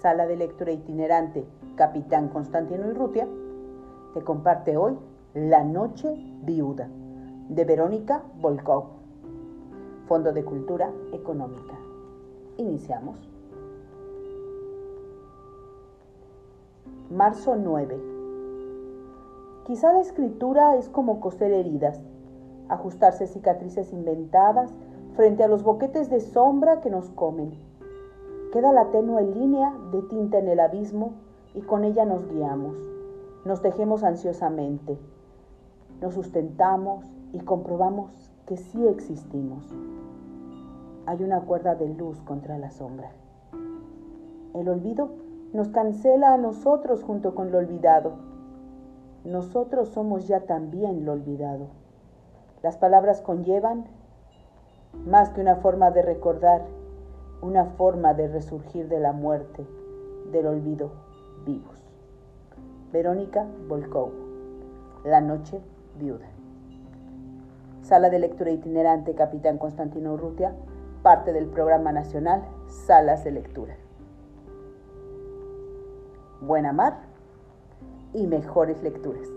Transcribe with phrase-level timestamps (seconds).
[0.00, 1.44] Sala de Lectura Itinerante,
[1.76, 3.28] Capitán Constantino Irrutia,
[4.14, 4.96] te comparte hoy
[5.34, 6.08] La Noche
[6.42, 6.88] Viuda,
[7.50, 8.84] de Verónica Volkov,
[10.06, 11.78] Fondo de Cultura Económica.
[12.56, 13.28] Iniciamos.
[17.10, 18.00] Marzo 9.
[19.66, 22.00] Quizá la escritura es como coser heridas,
[22.70, 24.72] ajustarse cicatrices inventadas
[25.14, 27.69] frente a los boquetes de sombra que nos comen.
[28.52, 31.12] Queda la tenue línea de tinta en el abismo
[31.54, 32.74] y con ella nos guiamos,
[33.44, 34.98] nos tejemos ansiosamente,
[36.00, 38.10] nos sustentamos y comprobamos
[38.46, 39.64] que sí existimos.
[41.06, 43.12] Hay una cuerda de luz contra la sombra.
[44.54, 45.10] El olvido
[45.52, 48.14] nos cancela a nosotros junto con lo olvidado.
[49.24, 51.68] Nosotros somos ya también lo olvidado.
[52.62, 53.84] Las palabras conllevan
[55.06, 56.62] más que una forma de recordar,
[57.42, 59.66] una forma de resurgir de la muerte,
[60.32, 60.90] del olvido,
[61.44, 61.78] vivos.
[62.92, 64.10] Verónica Volkov,
[65.04, 65.60] La Noche
[65.98, 66.26] Viuda.
[67.82, 70.54] Sala de lectura itinerante Capitán Constantino Urrutia,
[71.02, 73.76] parte del programa nacional Salas de Lectura.
[76.40, 76.98] Buena mar
[78.12, 79.28] y mejores lecturas.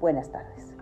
[0.00, 0.75] Buenas tardes.